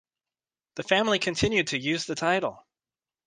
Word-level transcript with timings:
The 0.77 0.81
family 0.83 1.19
continued 1.19 1.67
to 1.67 1.77
use 1.77 2.05
the 2.07 2.15
title. 2.15 2.65